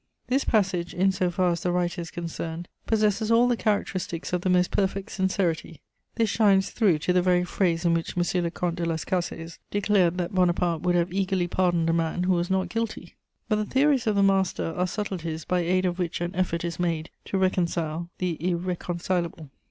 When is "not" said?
12.49-12.67